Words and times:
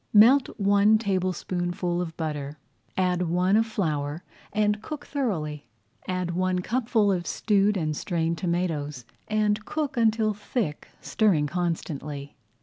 Melt 0.13 0.47
one 0.59 0.97
tablespoonful 0.97 2.01
of 2.01 2.17
butter, 2.17 2.57
add 2.97 3.29
one 3.29 3.55
of 3.55 3.67
flour, 3.67 4.23
and 4.51 4.81
cook 4.81 5.05
thoroughly. 5.05 5.67
Add 6.07 6.31
one 6.31 6.57
cupful 6.63 7.11
of 7.11 7.27
stewed 7.27 7.77
and 7.77 7.95
strained 7.95 8.39
tomatoes 8.39 9.05
and 9.27 9.63
cook 9.63 9.97
until 9.97 10.33
thick, 10.33 10.87
stirring 11.01 11.45
constantly. 11.45 12.35